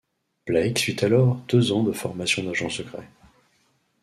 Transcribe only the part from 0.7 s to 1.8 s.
suit alors deux